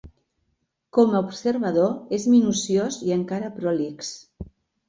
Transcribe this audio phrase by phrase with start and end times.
[0.97, 4.11] Com a observador és minuciós i encara prolix.